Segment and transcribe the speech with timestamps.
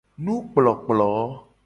[0.23, 1.11] Nukplokplo.